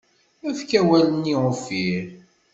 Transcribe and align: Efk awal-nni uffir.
Efk 0.49 0.71
awal-nni 0.79 1.35
uffir. 1.51 2.05